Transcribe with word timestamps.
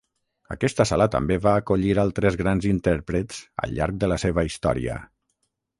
Aquesta 0.53 0.85
sala 0.91 1.07
també 1.15 1.37
va 1.43 1.53
acollir 1.61 1.93
altres 2.05 2.39
grans 2.41 2.67
intèrprets 2.73 3.45
al 3.67 3.79
llarg 3.79 4.03
de 4.05 4.13
la 4.15 4.21
seva 4.27 4.51
història. 4.51 5.03